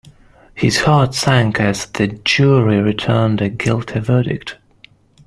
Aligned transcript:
His 0.55 0.79
heart 0.81 1.13
sank 1.13 1.59
as 1.61 1.85
the 1.85 2.07
jury 2.07 2.79
returned 2.79 3.39
a 3.39 3.49
guilty 3.49 3.99
verdict. 3.99 4.55